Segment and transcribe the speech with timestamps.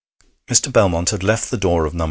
[0.47, 0.73] Mr.
[0.73, 1.99] Belmont had left the door of No.